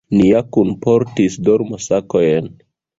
[0.19, 2.55] Ni ja kunportis dormosakojn.